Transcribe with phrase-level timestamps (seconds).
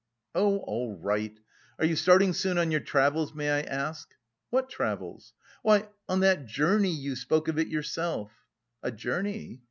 [0.33, 1.39] "Oh, all right.
[1.77, 4.15] Are you starting soon on your travels, may I ask?"
[4.49, 8.31] "What travels?" "Why, on that 'journey'; you spoke of it yourself."
[8.81, 9.59] "A journey?